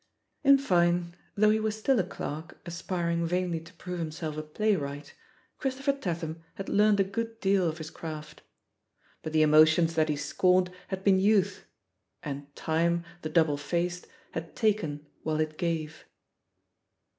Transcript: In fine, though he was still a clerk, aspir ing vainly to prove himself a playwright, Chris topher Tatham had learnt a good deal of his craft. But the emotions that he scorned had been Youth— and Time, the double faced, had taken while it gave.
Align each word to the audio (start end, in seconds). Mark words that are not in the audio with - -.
In 0.43 0.57
fine, 0.57 1.15
though 1.35 1.51
he 1.51 1.59
was 1.59 1.77
still 1.77 1.99
a 1.99 2.03
clerk, 2.03 2.57
aspir 2.65 3.11
ing 3.13 3.23
vainly 3.27 3.59
to 3.59 3.71
prove 3.73 3.99
himself 3.99 4.35
a 4.35 4.41
playwright, 4.41 5.13
Chris 5.59 5.75
topher 5.75 6.01
Tatham 6.01 6.41
had 6.55 6.69
learnt 6.69 6.99
a 6.99 7.03
good 7.03 7.39
deal 7.39 7.69
of 7.69 7.77
his 7.77 7.91
craft. 7.91 8.41
But 9.21 9.31
the 9.31 9.43
emotions 9.43 9.93
that 9.93 10.09
he 10.09 10.15
scorned 10.15 10.71
had 10.87 11.03
been 11.03 11.19
Youth— 11.19 11.65
and 12.23 12.47
Time, 12.55 13.05
the 13.21 13.29
double 13.29 13.57
faced, 13.57 14.07
had 14.31 14.55
taken 14.55 15.05
while 15.21 15.39
it 15.39 15.59
gave. 15.59 16.03